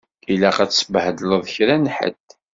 Ilaq 0.33 0.57
ad 0.63 0.69
tsebhedleḍ 0.71 1.43
kra 1.53 1.75
n 1.77 1.85
ḥedd. 1.95 2.27